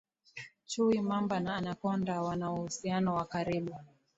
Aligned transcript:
chui 0.65 1.01
mamba 1.01 1.39
na 1.39 1.55
anakonda 1.55 2.21
wana 2.21 2.53
uhusiano 2.53 3.15
wa 3.15 3.25
karibu 3.25 3.75